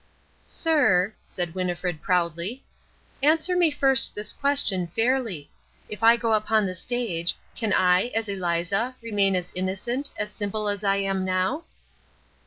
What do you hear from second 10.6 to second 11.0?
as I